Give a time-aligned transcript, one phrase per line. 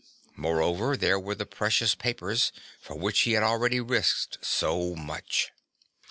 [0.35, 5.51] Moreover, there were the precious papers, for which he had already risked so much.